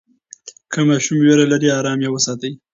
[0.71, 2.51] که ماشوم ویره لري، آرام یې وساتئ.